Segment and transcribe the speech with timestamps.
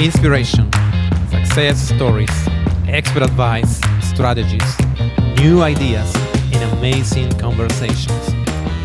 [0.00, 0.70] inspiration,
[1.28, 2.30] success stories,
[2.86, 4.78] expert advice, strategies,
[5.40, 6.14] new ideas,
[6.52, 8.34] and amazing conversations.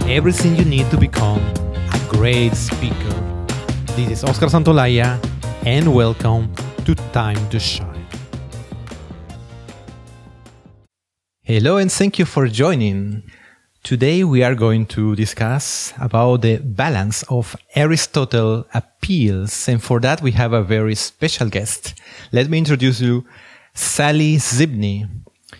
[0.07, 1.39] Everything you need to become
[1.93, 3.13] a great speaker.
[3.95, 5.19] This is Oscar Santolaya,
[5.67, 6.51] and welcome
[6.83, 8.07] to Time to Shine.
[11.43, 13.21] Hello, and thank you for joining.
[13.83, 19.67] Today we are going to discuss about the balance of Aristotle appeals.
[19.67, 21.93] And for that we have a very special guest.
[22.31, 23.25] Let me introduce you
[23.73, 25.09] Sally Zimney.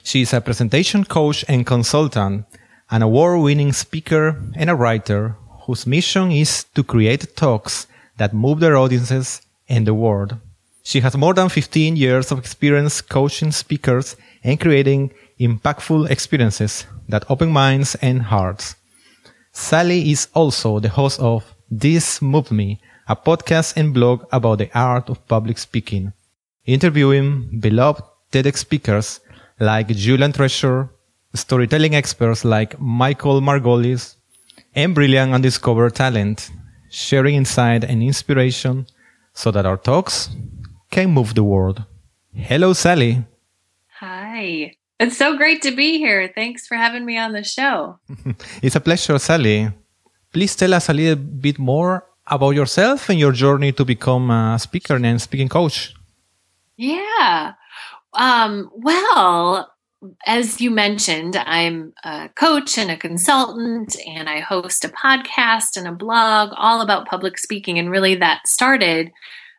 [0.03, 2.45] She is a presentation coach and consultant,
[2.89, 8.77] an award-winning speaker and a writer whose mission is to create talks that move their
[8.77, 10.37] audiences and the world.
[10.81, 14.15] She has more than 15 years of experience coaching speakers
[14.45, 18.75] and creating impactful experiences that open minds and hearts.
[19.51, 24.69] Sally is also the host of This Moved Me, a podcast and blog about the
[24.73, 26.13] art of public speaking,
[26.65, 29.19] interviewing beloved TEDx speakers
[29.59, 30.89] like Julian Treasure,
[31.33, 34.15] storytelling experts like Michael Margolis,
[34.75, 36.49] and brilliant undiscovered talent,
[36.89, 38.87] sharing insight and inspiration
[39.33, 40.29] so that our talks
[40.89, 41.83] can move the world.
[42.33, 43.23] Hello, Sally.
[43.99, 44.75] Hi.
[44.99, 46.31] It's so great to be here.
[46.33, 47.99] Thanks for having me on the show.
[48.61, 49.69] it's a pleasure, Sally.
[50.31, 54.57] Please tell us a little bit more about yourself and your journey to become a
[54.59, 55.93] speaker and speaking coach.
[56.77, 57.53] Yeah.
[58.13, 59.73] Um, well,
[60.25, 65.87] as you mentioned, I'm a coach and a consultant, and I host a podcast and
[65.87, 67.79] a blog all about public speaking.
[67.79, 69.11] And really, that started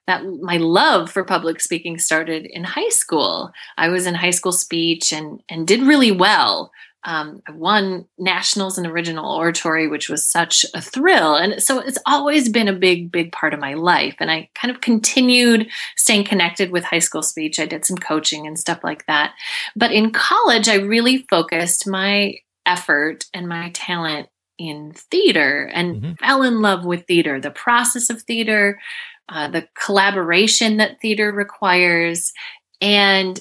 [0.07, 3.53] that my love for public speaking started in high school.
[3.77, 6.73] I was in high school speech and and did really well.
[7.07, 11.35] Um, I won nationals in original oratory, which was such a thrill.
[11.35, 14.17] And so it's always been a big, big part of my life.
[14.21, 17.61] And I kind of continued staying connected with high school speech.
[17.61, 19.35] I did some coaching and stuff like that.
[19.77, 26.13] But in college, I really focused my effort and my talent in theater and mm-hmm.
[26.15, 28.79] fell in love with theater, the process of theater,
[29.29, 32.33] uh, the collaboration that theater requires.
[32.81, 33.41] And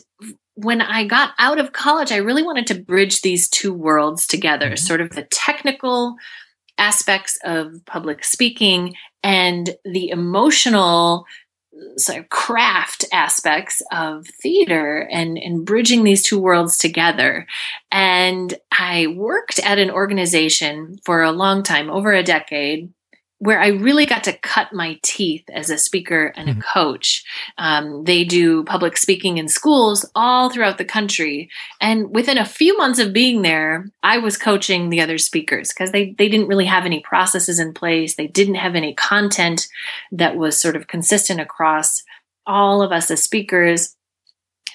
[0.55, 4.67] when I got out of college, I really wanted to bridge these two worlds together
[4.67, 4.75] mm-hmm.
[4.75, 6.15] sort of the technical
[6.77, 11.25] aspects of public speaking and the emotional
[11.97, 17.47] sort of craft aspects of theater and, and bridging these two worlds together.
[17.91, 22.91] And I worked at an organization for a long time, over a decade,
[23.43, 26.61] where I really got to cut my teeth as a speaker and a mm-hmm.
[26.61, 27.25] coach.
[27.57, 31.49] Um, they do public speaking in schools all throughout the country.
[31.81, 35.91] And within a few months of being there, I was coaching the other speakers because
[35.91, 38.15] they, they didn't really have any processes in place.
[38.15, 39.67] They didn't have any content
[40.13, 42.01] that was sort of consistent across
[42.45, 43.93] all of us as speakers.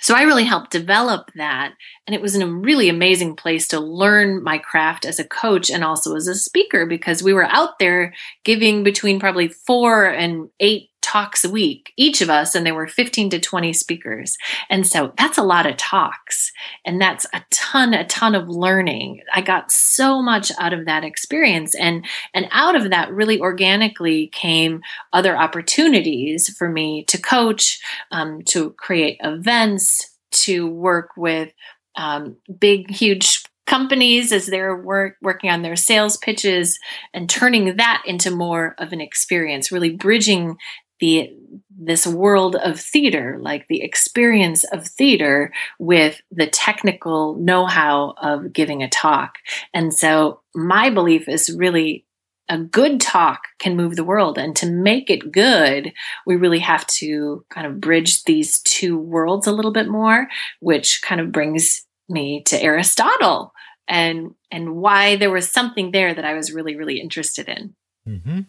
[0.00, 1.74] So I really helped develop that.
[2.06, 5.84] And it was a really amazing place to learn my craft as a coach and
[5.84, 8.14] also as a speaker because we were out there
[8.44, 12.86] giving between probably four and eight talks a week, each of us, and there were
[12.86, 14.36] 15 to 20 speakers.
[14.68, 16.52] And so that's a lot of talks.
[16.84, 19.22] And that's a ton, a ton of learning.
[19.32, 21.74] I got so much out of that experience.
[21.74, 22.04] And,
[22.34, 24.82] and out of that, really organically came
[25.14, 27.80] other opportunities for me to coach,
[28.12, 31.50] um, to create events, to work with
[31.96, 36.78] um, big, huge companies as they're work, working on their sales pitches
[37.14, 40.56] and turning that into more of an experience, really bridging
[41.00, 41.34] the
[41.80, 48.82] this world of theater, like the experience of theater with the technical know-how of giving
[48.82, 49.36] a talk.
[49.72, 52.04] And so my belief is really
[52.48, 54.38] a good talk can move the world.
[54.38, 55.92] And to make it good,
[56.26, 60.28] we really have to kind of bridge these two worlds a little bit more,
[60.60, 63.52] which kind of brings me to Aristotle
[63.86, 67.74] and and why there was something there that I was really, really interested in.
[68.06, 68.40] Mm-hmm.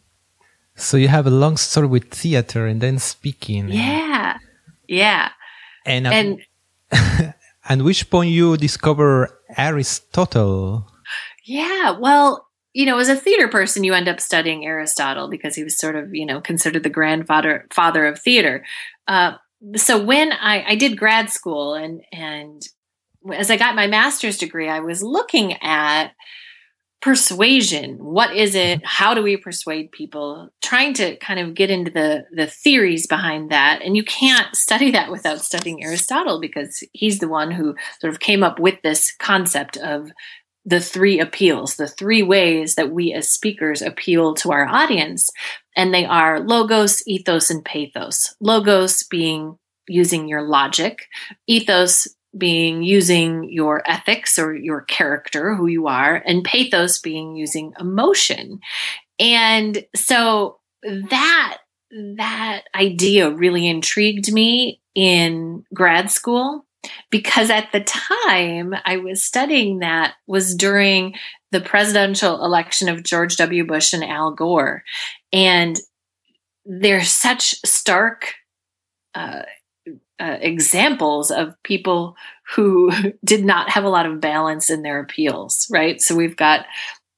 [0.79, 3.69] So you have a long story with theater and then speaking.
[3.69, 4.37] Yeah,
[4.87, 5.29] yeah.
[5.85, 6.39] And and
[7.69, 10.89] and which point you discover Aristotle?
[11.45, 15.63] Yeah, well, you know, as a theater person, you end up studying Aristotle because he
[15.63, 18.63] was sort of, you know, considered the grandfather father of theater.
[19.07, 19.33] Uh,
[19.75, 22.61] so when I, I did grad school and and
[23.33, 26.11] as I got my master's degree, I was looking at
[27.01, 27.97] persuasion.
[27.97, 28.79] What is it?
[28.79, 28.85] Mm-hmm.
[28.85, 30.49] How do we persuade people?
[30.61, 33.81] Trying to kind of get into the the theories behind that.
[33.81, 38.19] And you can't study that without studying aristotle because he's the one who sort of
[38.19, 40.11] came up with this concept of
[40.65, 45.29] the three appeals, the three ways that we as speakers appeal to our audience.
[45.75, 48.35] And they are logos, ethos, and pathos.
[48.41, 49.57] Logos being
[49.87, 51.07] using your logic,
[51.47, 52.07] ethos
[52.37, 58.59] being using your ethics or your character, who you are, and pathos being using emotion.
[59.19, 61.57] And so that
[62.15, 66.65] that idea really intrigued me in grad school
[67.09, 71.15] because at the time I was studying that was during
[71.51, 73.65] the presidential election of George W.
[73.65, 74.83] Bush and Al Gore.
[75.33, 75.79] And
[76.65, 78.35] they're such stark
[79.15, 79.43] uh,
[80.19, 82.15] uh, examples of people
[82.55, 82.91] who
[83.25, 86.01] did not have a lot of balance in their appeals, right?
[86.01, 86.65] So we've got,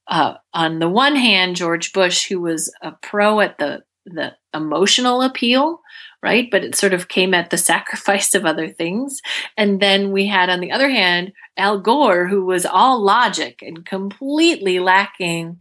[0.08, 5.22] uh, on the one hand, George Bush, who was a pro at the the emotional
[5.22, 5.80] appeal,
[6.24, 6.48] right?
[6.50, 9.20] But it sort of came at the sacrifice of other things.
[9.56, 13.86] And then we had, on the other hand, Al Gore, who was all logic and
[13.86, 15.60] completely lacking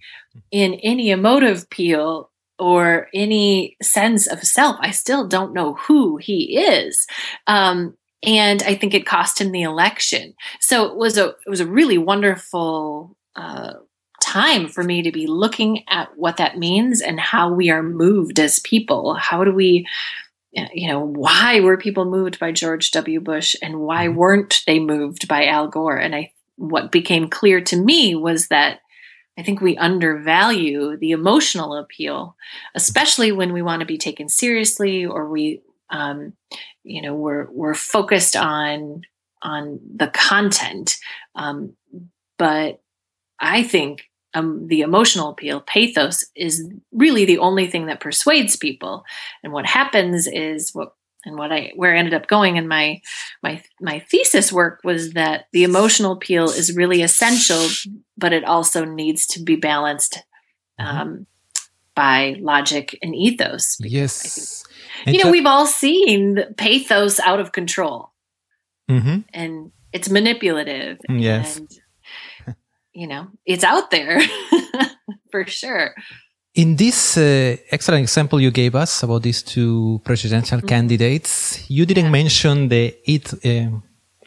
[0.49, 2.30] in any emotive appeal
[2.61, 4.77] or any sense of self.
[4.81, 7.07] I still don't know who he is.
[7.47, 10.35] Um, and I think it cost him the election.
[10.59, 13.73] So it was a it was a really wonderful uh,
[14.21, 18.39] time for me to be looking at what that means and how we are moved
[18.39, 19.15] as people.
[19.15, 19.87] How do we,
[20.51, 23.19] you know, why were people moved by George W.
[23.19, 24.17] Bush and why mm-hmm.
[24.17, 25.97] weren't they moved by Al Gore?
[25.97, 28.81] And I, what became clear to me was that
[29.37, 32.35] I think we undervalue the emotional appeal,
[32.75, 36.33] especially when we want to be taken seriously or we, um,
[36.83, 39.03] you know, we're we're focused on
[39.41, 40.97] on the content.
[41.35, 41.73] Um,
[42.37, 42.81] but
[43.39, 49.03] I think um, the emotional appeal, pathos, is really the only thing that persuades people.
[49.43, 50.93] And what happens is what
[51.25, 53.01] and what I where I ended up going in my
[53.43, 57.67] my my thesis work was that the emotional appeal is really essential,
[58.17, 60.19] but it also needs to be balanced
[60.79, 60.97] mm-hmm.
[60.97, 61.27] um,
[61.95, 63.77] by logic and ethos.
[63.79, 64.63] Yes,
[65.03, 68.11] think, you know we've all seen pathos out of control,
[68.89, 69.19] mm-hmm.
[69.33, 70.97] and it's manipulative.
[71.09, 71.57] Yes.
[71.57, 71.69] And,
[72.93, 74.19] you know, it's out there
[75.31, 75.95] for sure.
[76.53, 80.67] In this uh, excellent example you gave us about these two presidential mm-hmm.
[80.67, 82.11] candidates, you didn't yeah.
[82.11, 83.79] mention the eth- uh,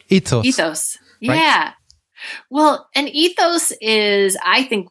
[0.09, 0.45] ethos.
[0.45, 0.97] Ethos.
[1.21, 1.35] Right?
[1.35, 1.71] Yeah.
[2.49, 4.89] Well, an ethos is, I think,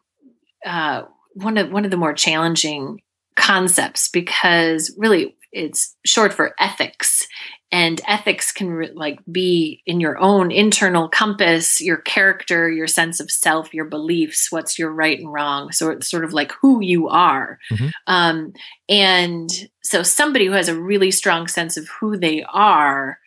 [0.64, 1.02] uh,
[1.34, 3.00] one of one of the more challenging
[3.36, 7.26] concepts because really it's short for ethics
[7.74, 13.18] and ethics can re- like be in your own internal compass your character your sense
[13.18, 15.72] of self your beliefs what's your right and wrong.
[15.72, 17.58] So it's sort of like who you are.
[17.72, 17.88] Mm-hmm.
[18.06, 18.52] um,
[18.88, 19.50] and
[19.82, 23.18] so somebody who has a really strong sense of who they are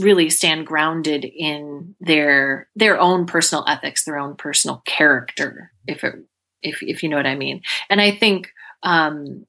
[0.00, 6.14] really stand grounded in their their own personal ethics their own personal character if it
[6.62, 7.60] if if you know what i mean.
[7.90, 8.50] And i think
[8.82, 9.44] um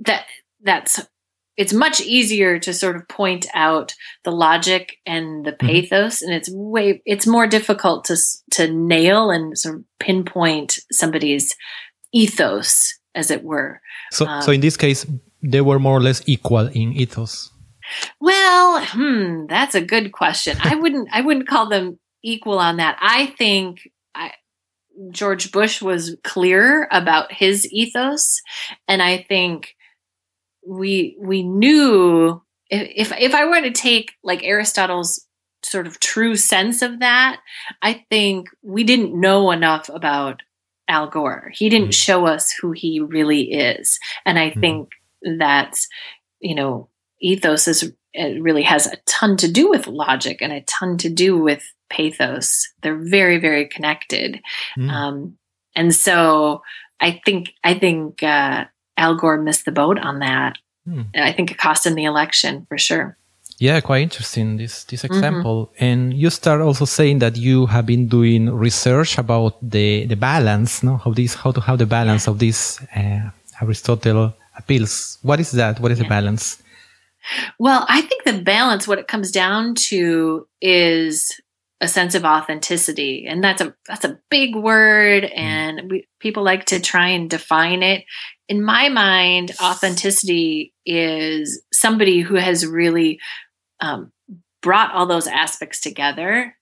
[0.00, 0.24] that
[0.62, 1.06] that's
[1.56, 5.66] it's much easier to sort of point out the logic and the mm-hmm.
[5.66, 6.26] pathos mm-hmm.
[6.26, 8.16] and it's way it's more difficult to
[8.50, 11.54] to nail and sort of pinpoint somebody's
[12.12, 13.80] ethos as it were
[14.10, 15.06] so um, so in this case
[15.42, 17.50] they were more or less equal in ethos
[18.20, 22.96] well hmm that's a good question i wouldn't i wouldn't call them equal on that
[23.00, 23.80] i think
[24.14, 24.32] I,
[25.10, 28.40] george bush was clear about his ethos
[28.88, 29.74] and i think
[30.66, 35.26] we we knew if if I were to take like Aristotle's
[35.62, 37.40] sort of true sense of that,
[37.82, 40.42] I think we didn't know enough about
[40.88, 41.50] Al Gore.
[41.54, 41.92] He didn't mm-hmm.
[41.92, 44.60] show us who he really is, and I mm-hmm.
[44.60, 44.88] think
[45.38, 45.88] that's
[46.40, 46.88] you know
[47.20, 51.08] ethos is it really has a ton to do with logic and a ton to
[51.08, 52.68] do with pathos.
[52.82, 54.40] They're very very connected,
[54.78, 54.90] mm-hmm.
[54.90, 55.38] um,
[55.74, 56.62] and so
[57.00, 60.58] I think I think uh, Al Gore missed the boat on that.
[60.86, 61.02] Hmm.
[61.14, 63.16] I think it cost him the election for sure.
[63.58, 65.14] Yeah, quite interesting this this mm-hmm.
[65.14, 65.66] example.
[65.66, 65.84] Mm-hmm.
[65.84, 70.82] And you start also saying that you have been doing research about the the balance,
[70.82, 73.30] no, how this how to have the balance of this uh,
[73.62, 75.18] Aristotle appeals.
[75.22, 75.80] What is that?
[75.80, 76.04] What is yeah.
[76.04, 76.62] the balance?
[77.58, 81.40] Well, I think the balance, what it comes down to, is
[81.84, 83.26] a sense of authenticity.
[83.28, 85.36] And that's a that's a big word mm.
[85.36, 88.04] and we, people like to try and define it.
[88.48, 93.20] In my mind authenticity is somebody who has really
[93.80, 94.12] um,
[94.62, 96.56] brought all those aspects together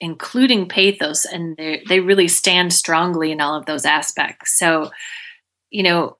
[0.00, 4.58] including pathos and they really stand strongly in all of those aspects.
[4.58, 4.90] So
[5.74, 6.16] you know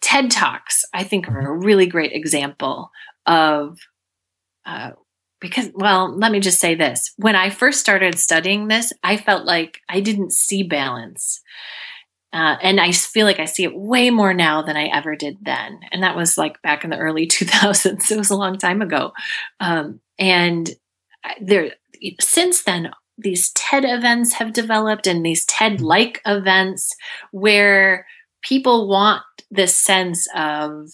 [0.00, 2.90] ted talks i think are a really great example
[3.26, 3.78] of
[4.66, 4.92] uh,
[5.40, 7.12] because, well, let me just say this.
[7.16, 11.40] When I first started studying this, I felt like I didn't see balance.
[12.32, 15.38] Uh, and I feel like I see it way more now than I ever did
[15.42, 15.78] then.
[15.92, 18.10] And that was like back in the early 2000s.
[18.10, 19.12] It was a long time ago.
[19.60, 20.70] Um, and
[21.40, 21.74] there,
[22.20, 26.92] since then, these TED events have developed and these TED like events
[27.30, 28.06] where
[28.42, 30.88] people want this sense of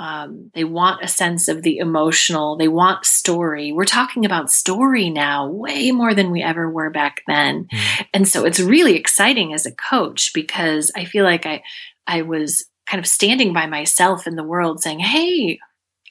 [0.00, 5.10] um, they want a sense of the emotional they want story we're talking about story
[5.10, 8.06] now way more than we ever were back then mm.
[8.14, 11.62] and so it's really exciting as a coach because i feel like i
[12.06, 15.58] i was kind of standing by myself in the world saying hey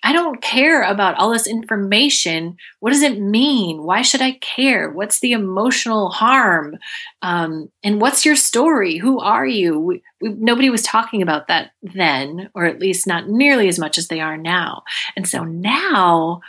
[0.04, 2.58] I don't care about all this information.
[2.80, 3.84] What does it mean?
[3.84, 4.90] Why should I care?
[4.90, 6.78] What's the emotional harm?
[7.22, 8.98] Um, and what's your story?
[8.98, 9.80] Who are you?
[9.80, 13.98] We, we, nobody was talking about that then, or at least not nearly as much
[13.98, 14.84] as they are now.
[15.18, 16.42] And so now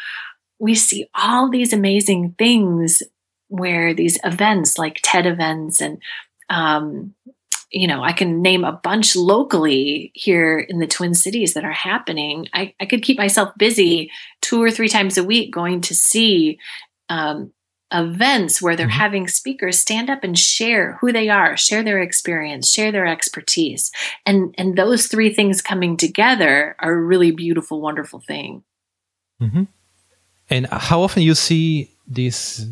[0.60, 3.02] we see all these amazing things
[3.48, 6.00] where these events like TED events and
[6.50, 7.14] um,
[7.70, 11.72] you know, I can name a bunch locally here in the Twin Cities that are
[11.72, 12.48] happening.
[12.52, 14.10] I, I could keep myself busy
[14.40, 16.58] two or three times a week going to see
[17.08, 17.52] um,
[17.92, 18.98] events where they're mm-hmm.
[18.98, 23.90] having speakers stand up and share who they are, share their experience, share their expertise.
[24.26, 28.64] And and those three things coming together are a really beautiful, wonderful thing.
[29.40, 29.64] Mm-hmm.
[30.50, 32.66] And how often you see this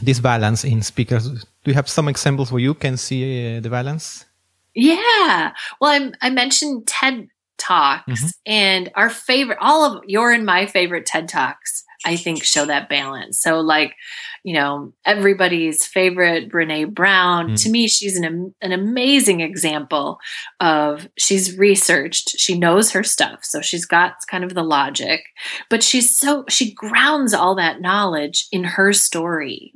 [0.00, 1.28] this balance in speakers?
[1.28, 4.24] Do you have some examples where you can see uh, the balance?
[4.78, 5.52] Yeah.
[5.80, 8.28] Well, I'm, I mentioned TED Talks mm-hmm.
[8.46, 12.88] and our favorite, all of your and my favorite TED Talks, I think show that
[12.88, 13.42] balance.
[13.42, 13.96] So, like,
[14.44, 17.50] you know, everybody's favorite Brene Brown.
[17.50, 17.62] Mm.
[17.64, 20.20] To me, she's an, an amazing example
[20.60, 23.40] of she's researched, she knows her stuff.
[23.42, 25.24] So she's got kind of the logic,
[25.68, 29.72] but she's so, she grounds all that knowledge in her story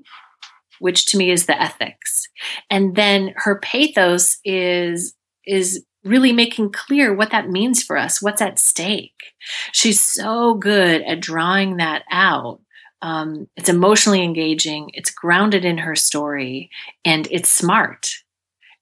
[0.83, 2.29] which to me is the ethics.
[2.69, 5.15] And then her pathos is
[5.47, 9.33] is really making clear what that means for us, what's at stake.
[9.71, 12.61] She's so good at drawing that out.
[13.01, 16.71] Um, it's emotionally engaging, it's grounded in her story,
[17.05, 18.11] and it's smart.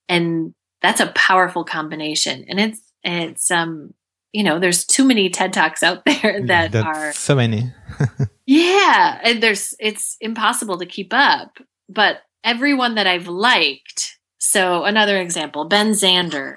[0.08, 2.46] And that's a powerful combination.
[2.48, 3.92] And it's it's um
[4.32, 7.72] you know there's too many ted talks out there that are so many
[8.46, 11.58] yeah and there's it's impossible to keep up
[11.90, 14.18] but everyone that I've liked.
[14.38, 16.56] So another example, Ben Zander.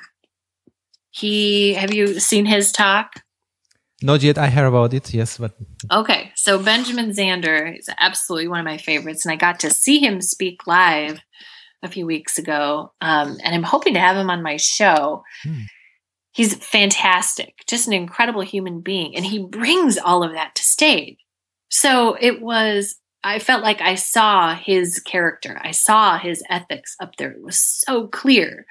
[1.11, 3.21] He have you seen his talk?
[4.01, 4.37] Not yet.
[4.37, 5.13] I heard about it.
[5.13, 5.53] Yes, but
[5.91, 6.31] okay.
[6.35, 10.21] So Benjamin Zander is absolutely one of my favorites, and I got to see him
[10.21, 11.19] speak live
[11.83, 15.23] a few weeks ago, um, and I'm hoping to have him on my show.
[15.43, 15.61] Hmm.
[16.31, 21.17] He's fantastic, just an incredible human being, and he brings all of that to stage.
[21.69, 25.59] So it was I felt like I saw his character.
[25.63, 27.31] I saw his ethics up there.
[27.31, 28.65] It was so clear.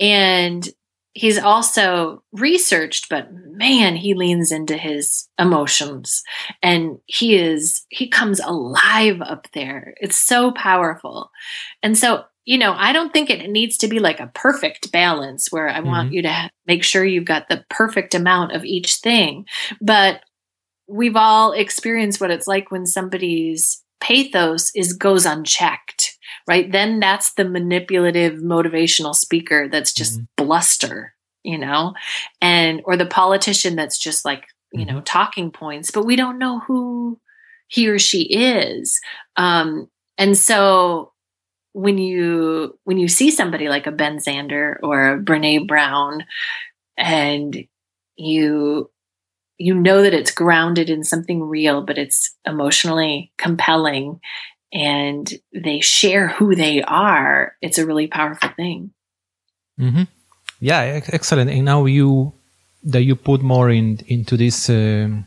[0.00, 0.68] And
[1.14, 6.22] he's also researched, but man, he leans into his emotions
[6.62, 9.94] and he is, he comes alive up there.
[10.00, 11.30] It's so powerful.
[11.82, 15.50] And so, you know, I don't think it needs to be like a perfect balance
[15.50, 15.88] where I mm-hmm.
[15.88, 19.44] want you to make sure you've got the perfect amount of each thing.
[19.80, 20.22] But
[20.88, 26.16] we've all experienced what it's like when somebody's pathos is goes unchecked
[26.46, 30.44] right then that's the manipulative motivational speaker that's just mm-hmm.
[30.44, 31.94] bluster you know
[32.40, 34.96] and or the politician that's just like you mm-hmm.
[34.96, 37.18] know talking points but we don't know who
[37.66, 39.00] he or she is
[39.36, 41.12] um and so
[41.72, 46.24] when you when you see somebody like a Ben Zander or a Brene Brown
[46.96, 47.56] and
[48.16, 48.90] you
[49.58, 54.20] you know that it's grounded in something real, but it's emotionally compelling
[54.72, 58.92] and they share who they are, it's a really powerful thing.
[59.80, 60.02] Mm-hmm.
[60.60, 61.50] Yeah, excellent.
[61.50, 62.34] And now you
[62.84, 65.24] that you put more in into this um,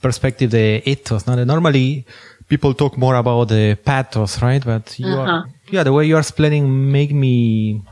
[0.00, 1.26] perspective, the ethos.
[1.26, 2.06] Now, normally
[2.48, 4.64] people talk more about the pathos, right?
[4.64, 5.30] But you uh-huh.
[5.30, 7.82] are, yeah, the way you are explaining make me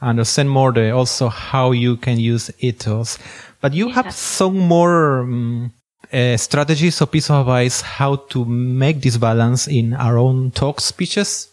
[0.00, 3.18] understand more the also how you can use ethos
[3.60, 3.94] but you yeah.
[3.94, 5.72] have some more um,
[6.12, 10.80] uh, strategies or piece of advice how to make this balance in our own talk
[10.80, 11.48] speeches?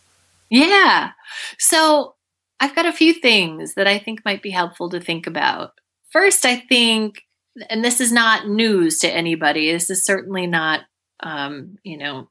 [0.50, 1.12] Yeah.
[1.58, 2.16] So
[2.60, 5.72] I've got a few things that I think might be helpful to think about.
[6.12, 7.22] First, I think,
[7.70, 10.82] and this is not news to anybody, this is certainly not,
[11.22, 12.30] um, you know,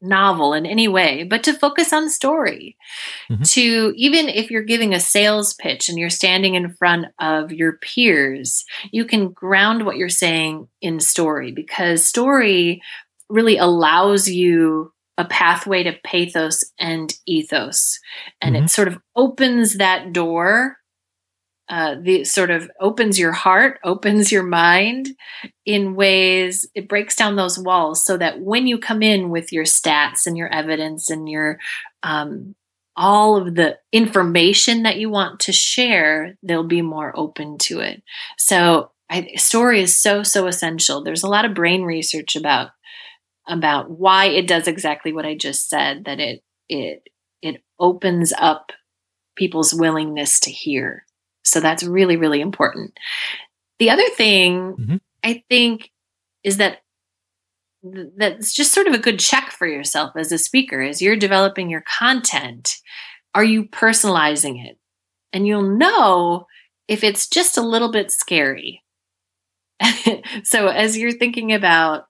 [0.00, 2.76] novel in any way, but to focus on story.
[3.30, 3.42] Mm-hmm.
[3.42, 7.72] To even if you're giving a sales pitch and you're standing in front of your
[7.72, 12.82] peers, you can ground what you're saying in story because story
[13.28, 17.98] really allows you a pathway to pathos and ethos.
[18.40, 18.64] And mm-hmm.
[18.66, 20.77] it sort of opens that door.
[21.70, 25.10] Uh, the sort of opens your heart, opens your mind
[25.66, 29.64] in ways, it breaks down those walls so that when you come in with your
[29.64, 31.58] stats and your evidence and your
[32.02, 32.54] um,
[32.96, 38.02] all of the information that you want to share, they'll be more open to it.
[38.36, 41.02] So, I, story is so so essential.
[41.02, 42.70] There's a lot of brain research about
[43.46, 47.02] about why it does exactly what I just said that it it
[47.40, 48.72] it opens up
[49.36, 51.04] people's willingness to hear.
[51.50, 52.98] So that's really really important.
[53.78, 54.96] The other thing mm-hmm.
[55.24, 55.90] I think
[56.44, 56.78] is that
[58.16, 61.70] that's just sort of a good check for yourself as a speaker as you're developing
[61.70, 62.76] your content
[63.34, 64.78] are you personalizing it
[65.32, 66.46] and you'll know
[66.88, 68.82] if it's just a little bit scary
[70.42, 72.06] so as you're thinking about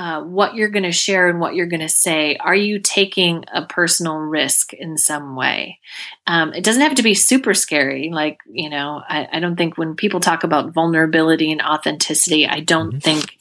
[0.00, 3.44] uh, what you're going to share and what you're going to say, are you taking
[3.52, 5.78] a personal risk in some way?
[6.26, 8.08] Um, it doesn't have to be super scary.
[8.10, 12.60] Like, you know, I, I, don't think when people talk about vulnerability and authenticity, I
[12.60, 12.98] don't mm-hmm.
[13.00, 13.36] think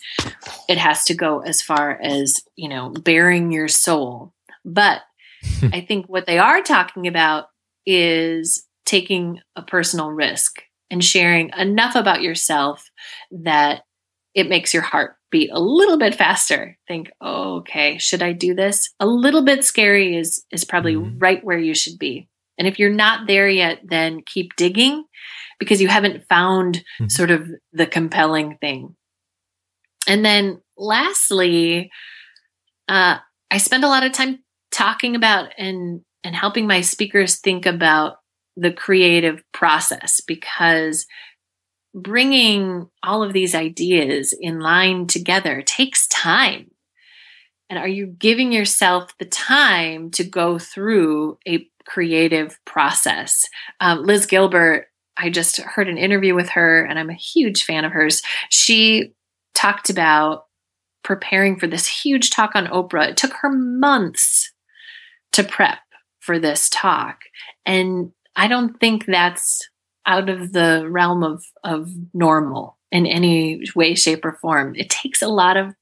[0.67, 4.33] it has to go as far as, you know, baring your soul.
[4.65, 4.99] But
[5.71, 7.45] I think what they are talking about
[7.85, 10.61] is taking a personal risk
[10.91, 12.91] and sharing enough about yourself
[13.31, 13.83] that
[14.35, 16.77] it makes your heart beat a little bit faster.
[16.87, 18.89] Think, oh, okay, should I do this?
[18.99, 21.19] A little bit scary is is probably mm-hmm.
[21.19, 22.27] right where you should be.
[22.57, 25.05] And if you're not there yet, then keep digging
[25.59, 27.07] because you haven't found mm-hmm.
[27.07, 28.95] sort of the compelling thing.
[30.07, 31.89] And then lastly,
[32.87, 33.17] uh,
[33.51, 34.39] I spend a lot of time
[34.71, 38.17] talking about and and helping my speakers think about
[38.57, 41.05] the creative process because
[41.93, 46.71] bringing all of these ideas in line together takes time.
[47.69, 53.45] And are you giving yourself the time to go through a creative process?
[53.79, 57.85] Um, Liz Gilbert, I just heard an interview with her, and I'm a huge fan
[57.85, 58.21] of hers.
[58.49, 59.13] She
[59.53, 60.45] talked about
[61.03, 63.09] preparing for this huge talk on Oprah.
[63.09, 64.51] It took her months
[65.33, 65.79] to prep
[66.19, 67.19] for this talk.
[67.65, 69.67] And I don't think that's
[70.05, 74.75] out of the realm of of normal in any way shape or form.
[74.75, 75.75] It takes a lot of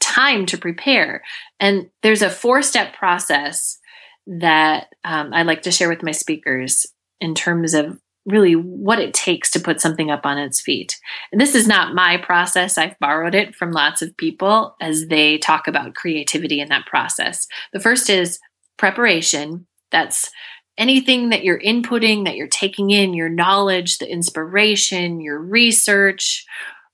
[0.00, 1.22] time to prepare.
[1.60, 3.78] And there's a four step process
[4.26, 6.86] that um, i like to share with my speakers
[7.18, 10.98] in terms of really what it takes to put something up on its feet.
[11.32, 12.76] And this is not my process.
[12.76, 17.46] I've borrowed it from lots of people as they talk about creativity in that process.
[17.72, 18.38] The first is
[18.76, 19.66] preparation.
[19.90, 20.30] That's
[20.78, 26.46] anything that you're inputting, that you're taking in, your knowledge, the inspiration, your research,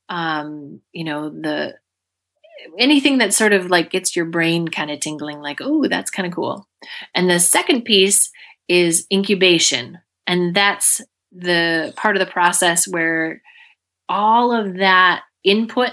[0.08, 1.74] um, you know, the
[2.78, 6.26] anything that sort of like gets your brain kind of tingling, like, oh, that's kind
[6.26, 6.66] of cool.
[7.14, 8.30] And the second piece
[8.68, 9.98] is incubation.
[10.26, 13.42] And that's the part of the process where
[14.08, 15.90] all of that input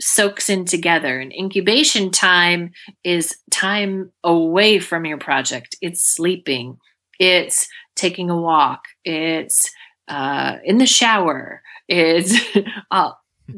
[0.00, 1.18] soaks in together.
[1.18, 5.76] And incubation time is time away from your project.
[5.80, 6.78] It's sleeping,
[7.18, 9.70] it's taking a walk, it's
[10.08, 12.34] uh, in the shower, it's
[12.90, 13.12] uh,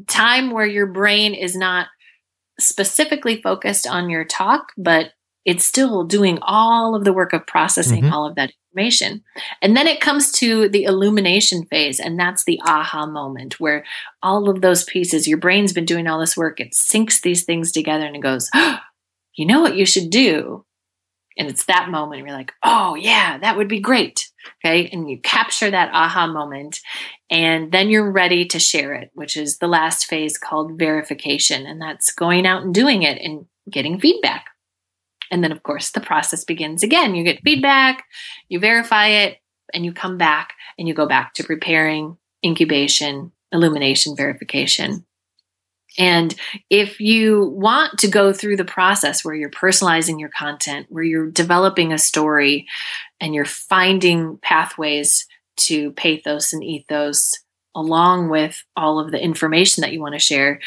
[0.07, 1.89] time where your brain is not
[2.59, 5.13] specifically focused on your talk, but
[5.45, 8.13] it's still doing all of the work of processing mm-hmm.
[8.13, 9.25] all of that information.
[9.63, 13.85] And then it comes to the illumination phase, and that's the aha moment where
[14.23, 17.73] all of those pieces, your brain's been doing all this work, it syncs these things
[17.73, 18.79] together and it goes, oh,
[19.35, 20.65] you know what you should do?
[21.39, 24.29] And it's that moment you're like, oh, yeah, that would be great.
[24.65, 24.89] Okay.
[24.89, 26.81] And you capture that aha moment.
[27.31, 31.65] And then you're ready to share it, which is the last phase called verification.
[31.65, 34.47] And that's going out and doing it and getting feedback.
[35.31, 37.15] And then, of course, the process begins again.
[37.15, 38.05] You get feedback,
[38.49, 39.39] you verify it,
[39.73, 45.05] and you come back and you go back to preparing, incubation, illumination, verification.
[45.99, 46.35] And
[46.71, 51.31] if you want to go through the process where you're personalizing your content, where you're
[51.31, 52.67] developing a story
[53.21, 57.35] and you're finding pathways to pathos and ethos
[57.75, 60.61] along with all of the information that you want to share,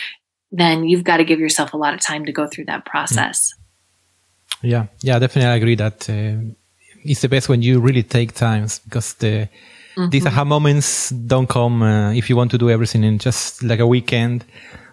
[0.52, 3.54] then you've got to give yourself a lot of time to go through that process.
[4.62, 6.54] Yeah, yeah, definitely I agree that uh,
[7.04, 9.48] it's the best when you really take times because the
[9.96, 10.10] mm-hmm.
[10.10, 13.80] these aha moments don't come uh, if you want to do everything in just like
[13.80, 14.46] a weekend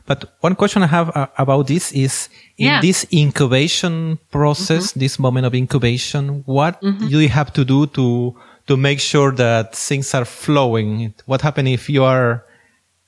[0.08, 2.80] but one question I have uh, about this is in yeah.
[2.80, 5.00] this incubation process, mm-hmm.
[5.00, 7.08] this moment of incubation, what mm-hmm.
[7.08, 8.34] do you have to do to
[8.68, 11.14] to make sure that things are flowing?
[11.26, 12.44] What happens if you are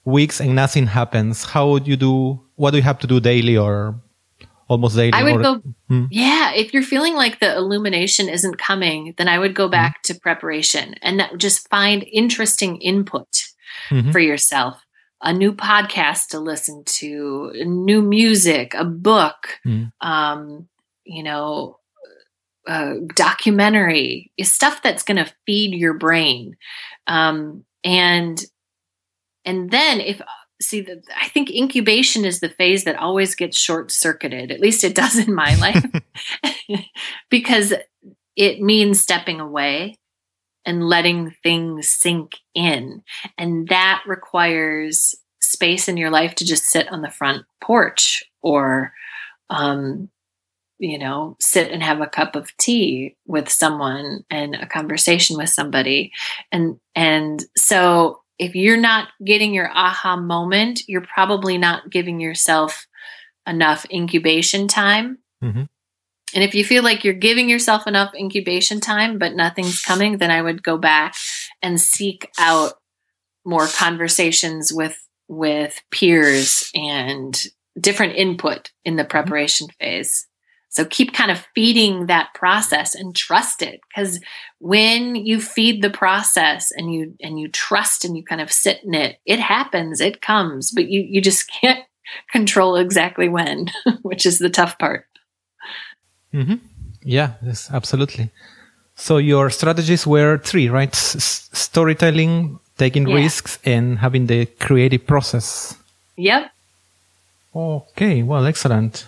[0.05, 1.45] weeks and nothing happens?
[1.45, 2.39] How would you do?
[2.57, 3.97] What do you have to do daily or
[4.71, 5.13] almost daily.
[5.13, 6.05] I would or- go, Hmm.
[6.11, 9.65] yeah, if you're feeling like the illumination isn't coming, then I would Mm-hmm.
[9.65, 13.51] go back to preparation and that- just find interesting input
[13.91, 14.13] Mhm.
[14.13, 14.77] for yourself.
[15.23, 19.93] A new podcast to listen to, new music, a book, Mm.
[20.01, 20.69] um,
[21.05, 21.79] you know,
[22.67, 26.57] uh, documentary, stuff that's going to feed your brain.
[27.07, 28.43] Um, and
[29.45, 30.21] and then if
[30.61, 34.85] see the, i think incubation is the phase that always gets short circuited at least
[34.85, 35.83] it does in my life
[37.31, 37.73] because
[38.37, 39.95] it means stepping away
[40.65, 43.03] and letting things sink in
[43.39, 48.93] and that requires space in your life to just sit on the front porch or
[49.49, 50.09] um
[50.79, 55.49] you know sit and have a cup of tea with someone and a conversation with
[55.49, 56.13] somebody
[56.53, 62.87] and and so if you're not getting your aha moment you're probably not giving yourself
[63.47, 65.69] enough incubation time Mhm.
[66.35, 70.31] And if you feel like you're giving yourself enough incubation time but nothing's coming then
[70.31, 71.15] i would go back
[71.63, 72.75] and seek out
[73.45, 77.45] more conversations with with peers and
[77.79, 79.11] different input in the mm-hmm.
[79.11, 80.27] preparation phase
[80.71, 84.21] so keep kind of feeding that process and trust it because
[84.61, 88.85] when you feed the process and you and you trust and you kind of sit
[88.85, 91.85] in it, it happens, it comes, but you you just can't
[92.31, 93.67] control exactly when,
[94.03, 95.07] which is the tough part.
[96.33, 96.59] Mhm.
[97.05, 98.31] Yeah, yes, absolutely.
[98.97, 100.93] So your strategies were three, right?
[100.95, 103.17] S- storytelling, taking Yeah.
[103.17, 105.75] risks, and having the creative process.
[106.17, 106.51] Yep.
[107.55, 109.07] Okay, well, excellent.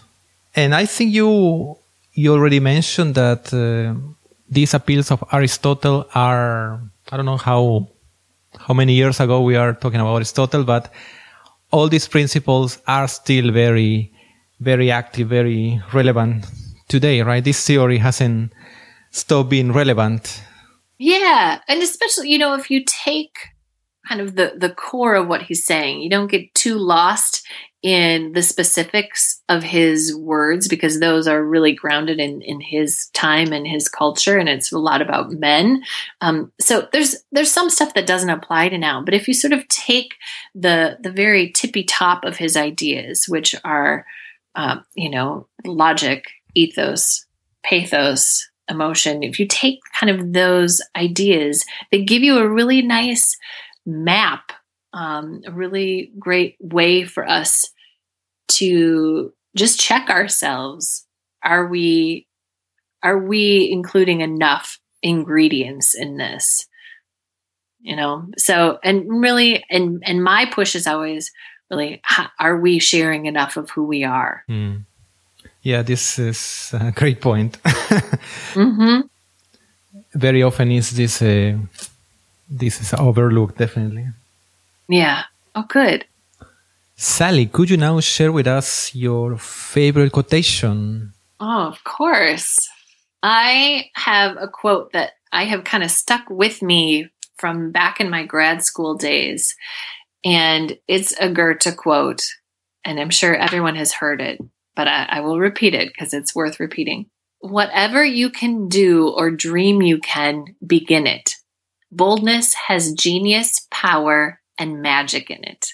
[0.57, 1.77] And I think you
[2.15, 3.95] you already mentioned that uh,
[4.51, 6.81] these appeals of Aristotle are
[7.11, 7.89] I don't know how
[8.59, 10.91] how many years ago we are talking about Aristotle, but
[11.71, 14.11] all these principles are still very
[14.61, 16.45] very active, very relevant
[16.93, 17.43] today, right?
[17.43, 18.53] This theory hasn't
[19.11, 20.43] stopped being relevant.
[20.99, 21.59] Yeah.
[21.67, 23.35] And especially, you know, if you take
[24.07, 27.47] kind of the the core of what he's saying, you don't get too lost
[27.83, 33.53] in the specifics of his words because those are really grounded in in his time
[33.53, 35.83] and his culture and it's a lot about men
[36.21, 39.53] um, so there's there's some stuff that doesn't apply to now but if you sort
[39.53, 40.15] of take
[40.55, 44.07] the the very tippy top of his ideas which are
[44.55, 47.27] um, you know logic ethos
[47.65, 53.37] pathos emotion if you take kind of those ideas they give you a really nice
[53.85, 54.53] map
[54.93, 57.71] um, a really great way for us
[58.49, 61.07] to just check ourselves.
[61.43, 62.27] Are we
[63.03, 66.67] are we including enough ingredients in this?
[67.81, 71.33] You know so and really and and my push is always
[71.71, 72.01] really
[72.39, 74.45] are we sharing enough of who we are?
[74.47, 74.77] Hmm.
[75.63, 77.57] Yeah, this is a great point.
[78.55, 79.01] hmm
[80.15, 81.57] very often is this uh,
[82.49, 84.07] this is overlooked, definitely.
[84.89, 85.23] yeah
[85.55, 86.05] oh good
[86.97, 91.13] Sally, could you now share with us your favorite quotation?
[91.41, 92.69] Oh, of course.
[93.25, 98.09] I have a quote that I have kind of stuck with me from back in
[98.09, 99.57] my grad school days.
[100.25, 102.25] And it's a Goethe quote.
[102.85, 104.41] And I'm sure everyone has heard it,
[104.77, 107.07] but I, I will repeat it because it's worth repeating.
[107.41, 111.35] Whatever you can do or dream you can, begin it.
[111.91, 115.73] Boldness has genius, power, and magic in it.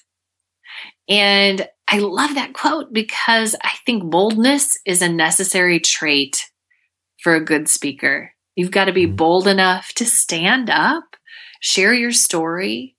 [1.09, 6.39] And I love that quote because I think boldness is a necessary trait
[7.23, 8.33] for a good speaker.
[8.57, 9.17] You've got to be Mhm.
[9.17, 11.17] bold enough to stand up,
[11.61, 12.97] share your story,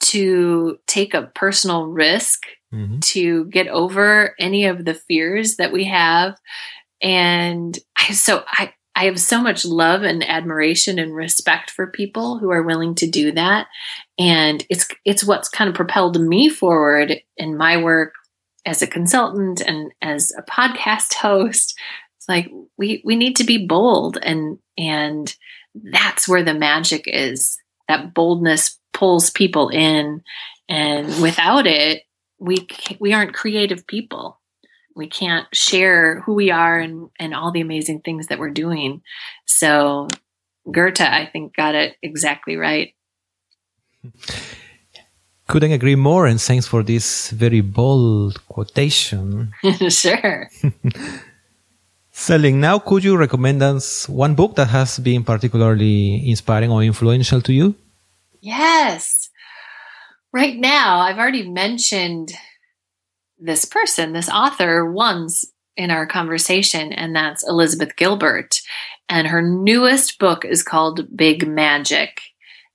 [0.00, 3.00] to take a personal risk, Mhm.
[3.12, 6.36] to get over any of the fears that we have.
[7.02, 12.38] And I so I I have so much love and admiration and respect for people
[12.38, 13.66] who are willing to do that.
[14.18, 18.12] And it's it's what's kind of propelled me forward in my work
[18.66, 21.74] as a consultant and as a podcast host.
[22.18, 25.34] It's like we we need to be bold and and
[25.74, 27.58] that's where the magic is.
[27.88, 30.22] That boldness pulls people in
[30.68, 32.02] and without it
[32.42, 32.66] we
[32.98, 34.40] we aren't creative people.
[34.94, 39.02] We can't share who we are and and all the amazing things that we're doing.
[39.46, 40.08] So
[40.70, 42.94] goethe i think got it exactly right.
[45.48, 49.52] Couldn't agree more, and thanks for this very bold quotation.
[49.88, 50.48] sure.
[52.10, 57.40] Sally, now could you recommend us one book that has been particularly inspiring or influential
[57.42, 57.74] to you?
[58.42, 59.21] yes
[60.32, 62.32] right now i've already mentioned
[63.38, 65.44] this person this author once
[65.76, 68.60] in our conversation, and that's Elizabeth Gilbert.
[69.08, 72.20] And her newest book is called Big Magic.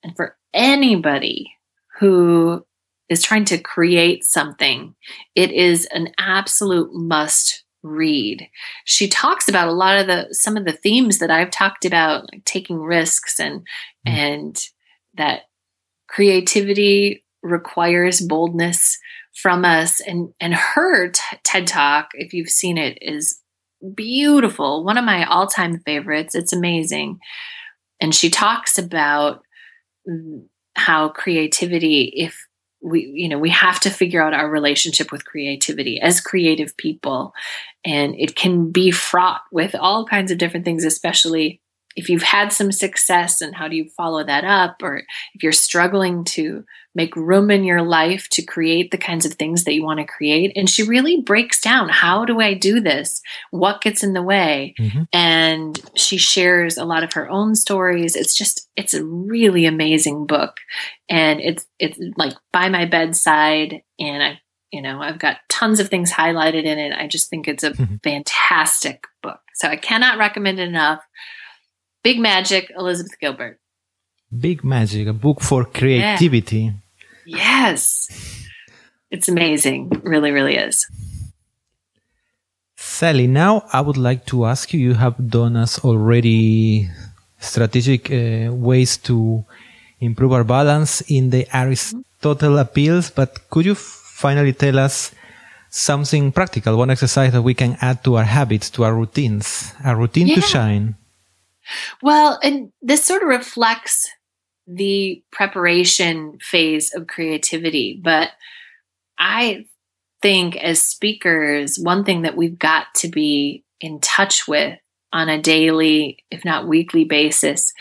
[0.03, 1.51] And for anybody
[1.99, 2.65] who
[3.09, 4.95] is trying to create something,
[5.35, 8.47] it is an absolute must read.
[8.85, 12.25] She talks about a lot of the some of the themes that I've talked about,
[12.33, 13.61] like taking risks and
[14.05, 14.11] mm.
[14.11, 14.67] and
[15.15, 15.43] that
[16.07, 18.97] creativity requires boldness
[19.41, 19.99] from us.
[19.99, 23.41] And and her t- TED talk if you've seen it is
[23.95, 24.83] beautiful.
[24.83, 26.35] One of my all-time favorites.
[26.35, 27.19] It's amazing.
[27.99, 29.41] And she talks about
[30.75, 32.37] how creativity if
[32.81, 37.33] we you know we have to figure out our relationship with creativity as creative people.
[37.83, 41.61] And it can be fraught with all kinds of different things especially
[41.97, 44.83] if you've had some success and how do you follow that up?
[44.83, 44.97] Or
[45.33, 49.63] if you're struggling to make room in your life to create the kinds of things
[49.63, 50.51] that you want to create.
[50.55, 53.21] And she really breaks down how do i do this?
[53.51, 54.75] What gets in the way?
[54.79, 55.03] Mm-hmm.
[55.11, 58.15] and she shares a lot of her own stories.
[58.15, 60.57] It's just it's a really amazing book.
[61.09, 64.39] And it's it's like by my bedside and i
[64.71, 66.93] you know i've got tons of things highlighted in it.
[66.93, 67.95] I just think it's a mm-hmm.
[68.03, 69.39] fantastic book.
[69.55, 71.01] So i cannot recommend it enough
[72.07, 73.59] Big Magic, Elizabeth Gilbert.
[74.31, 76.71] Big Magic, a book for creativity.
[77.25, 77.35] Yeah.
[77.67, 78.07] Yes.
[79.11, 79.89] It's amazing.
[79.91, 80.87] It really, really is.
[82.77, 86.87] Sally, now I would like to ask you you have done us already
[87.39, 89.43] strategic uh, ways to
[89.99, 95.11] improve our balance in the Aristotle appeals, but could you finally tell us
[95.69, 99.93] something practical, one exercise that we can add to our habits, to our routines, a
[99.93, 100.35] routine yeah.
[100.35, 100.95] to shine?
[102.01, 104.09] Well, and this sort of reflects
[104.67, 107.99] the preparation phase of creativity.
[108.03, 108.31] But
[109.17, 109.65] I
[110.21, 114.77] think as speakers, one thing that we've got to be in touch with
[115.13, 117.71] on a daily, if not weekly basis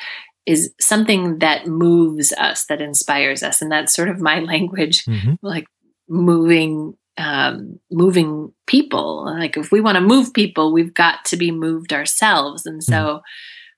[0.46, 3.60] is something that moves us, that inspires us.
[3.60, 5.34] And that's sort of my language, mm-hmm.
[5.42, 5.66] like
[6.08, 9.24] moving um, moving people.
[9.24, 12.66] Like if we want to move people, we've got to be moved ourselves.
[12.66, 13.20] And so mm.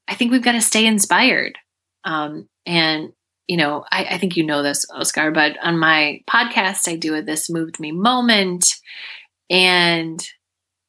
[0.09, 1.59] I think we've got to stay inspired.
[2.05, 3.13] Um, and
[3.47, 7.15] you know, I, I, think you know this, Oscar, but on my podcast, I do
[7.15, 8.75] a This Moved Me moment
[9.49, 10.23] and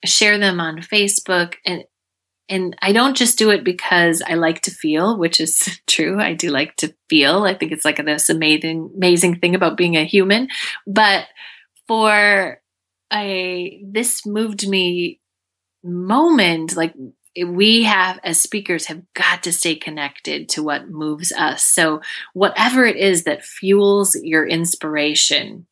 [0.04, 1.56] share them on Facebook.
[1.66, 1.86] And
[2.50, 6.20] and I don't just do it because I like to feel, which is true.
[6.20, 7.44] I do like to feel.
[7.44, 10.50] I think it's like this amazing, amazing thing about being a human.
[10.88, 11.28] But
[11.88, 12.60] for
[13.14, 15.22] a this moved me
[15.84, 16.94] moment, like
[17.46, 21.64] we have as speakers have got to stay connected to what moves us.
[21.64, 22.02] So
[22.34, 25.68] whatever it is that fuels your inspiration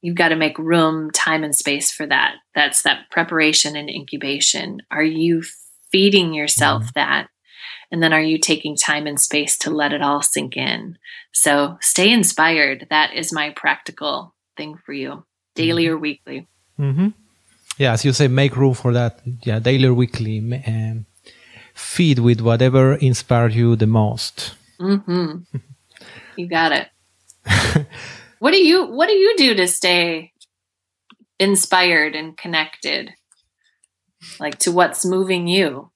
[0.00, 2.36] you've got to make room time and space for that.
[2.54, 4.82] That's that preparation and incubation.
[4.90, 5.42] Are you
[5.90, 6.90] feeding yourself mm-hmm.
[6.94, 7.28] that?
[7.90, 10.98] And then are you taking time and space to let it all sink in?
[11.32, 12.86] So stay inspired.
[12.90, 15.94] That is my practical thing for you daily mm-hmm.
[15.94, 16.48] or weekly.
[16.78, 17.08] Mm-hmm
[17.78, 19.20] yeah, as you say, make room for that.
[19.42, 20.38] Yeah, daily or weekly.
[20.66, 21.06] Um,
[21.74, 24.54] feed with whatever inspired you the most.
[24.80, 25.56] Mm-hmm.
[26.36, 26.88] you got it.
[28.40, 30.32] what do you What do you do to stay
[31.38, 33.14] inspired and connected,
[34.40, 35.90] like to what's moving you?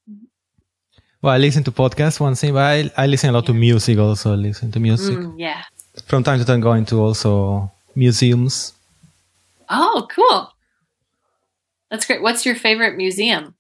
[1.21, 3.53] Well, I listen to podcasts one thing, but I, I listen a lot yeah.
[3.53, 4.33] to music also.
[4.33, 5.19] I listen to music.
[5.19, 5.63] Mm, yeah.
[6.07, 8.73] From time to time, going to also museums.
[9.69, 10.52] Oh, cool.
[11.93, 12.23] That's great.
[12.23, 13.55] What's your favorite museum?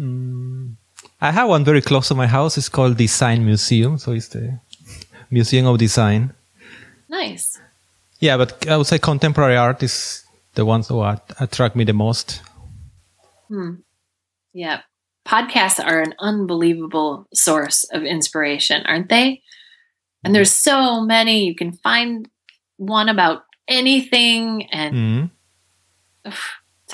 [0.00, 0.74] Mm,
[1.20, 2.58] I have one very close to my house.
[2.58, 3.98] It's called Design Museum.
[3.98, 4.58] So it's the
[5.30, 6.34] Museum of Design.
[7.08, 7.60] Nice.
[8.18, 10.24] Yeah, but I would say contemporary art is
[10.54, 11.04] the ones who
[11.38, 12.42] attract me the most.
[13.46, 13.74] Hmm.
[14.52, 14.80] Yeah.
[15.24, 19.40] Podcasts are an unbelievable source of inspiration, aren't they?
[20.24, 21.44] And there's so many.
[21.44, 22.28] You can find
[22.76, 25.30] one about anything and
[26.24, 26.34] mm.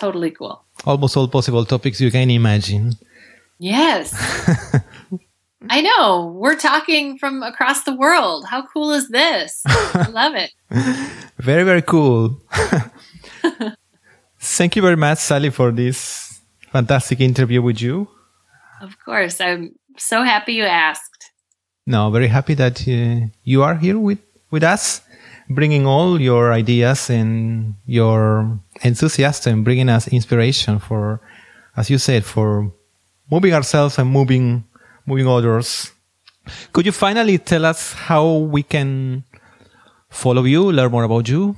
[0.00, 0.64] Totally cool.
[0.86, 2.94] Almost all possible topics you can imagine.
[3.58, 4.14] Yes.
[5.68, 6.34] I know.
[6.34, 8.46] We're talking from across the world.
[8.46, 9.62] How cool is this?
[9.66, 10.50] I love it.
[11.38, 12.40] very, very cool.
[14.40, 16.40] Thank you very much, Sally, for this
[16.72, 18.08] fantastic interview with you.
[18.80, 19.38] Of course.
[19.38, 21.30] I'm so happy you asked.
[21.86, 25.02] No, very happy that uh, you are here with, with us
[25.50, 31.20] bringing all your ideas and your enthusiasm, bringing us inspiration for,
[31.76, 32.72] as you said, for
[33.30, 34.64] moving ourselves and moving,
[35.06, 35.92] moving others.
[36.72, 39.24] Could you finally tell us how we can
[40.08, 41.56] follow you, learn more about you?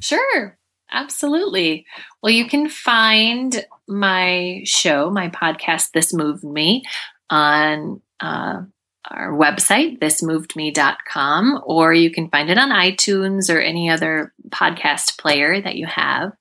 [0.00, 0.58] Sure.
[0.90, 1.84] Absolutely.
[2.22, 6.84] Well, you can find my show, my podcast, This Moved Me,
[7.28, 8.62] on uh,
[9.10, 15.60] our website, thismovedme.com, or you can find it on iTunes or any other podcast player
[15.60, 16.32] that you have.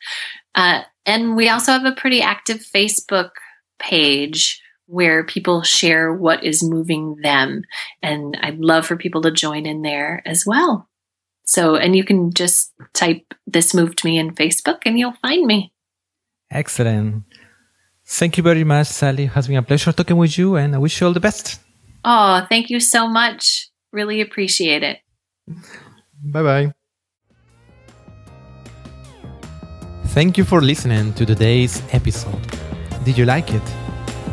[0.56, 3.32] Uh, and we also have a pretty active Facebook
[3.80, 7.63] page where people share what is moving them.
[8.01, 10.88] And I'd love for people to join in there as well.
[11.45, 15.71] So, and you can just type This Moved Me in Facebook and you'll find me.
[16.51, 17.23] Excellent.
[18.08, 19.23] Thank you very much, Sally.
[19.23, 21.64] It has been a pleasure talking with you and I wish you all the best.
[22.05, 23.69] Oh, thank you so much.
[23.91, 24.99] Really appreciate it.
[26.23, 26.71] Bye bye.
[30.13, 32.39] Thank you for listening to today's episode.
[33.03, 33.63] Did you like it?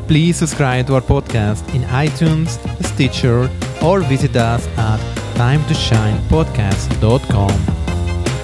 [0.06, 3.48] Please subscribe to our podcast in iTunes, Stitcher,
[3.82, 5.00] or visit us at
[5.35, 7.52] timetoshinepodcast.com.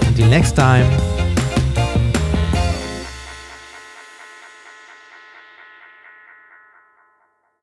[0.09, 0.87] Until next time,